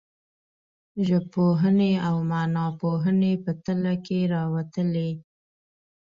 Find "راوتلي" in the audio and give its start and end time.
4.33-5.11